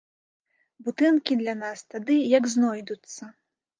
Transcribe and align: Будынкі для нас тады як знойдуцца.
Будынкі 0.87 1.37
для 1.41 1.55
нас 1.61 1.79
тады 1.93 2.15
як 2.37 2.43
знойдуцца. 2.55 3.21